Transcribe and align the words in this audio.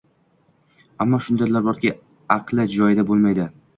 ammo 1.05 1.19
shundaylar 1.25 1.65
borki, 1.67 1.93
aqli 2.37 2.67
joyida 2.77 3.07
boʻlmaydi. 3.13 3.47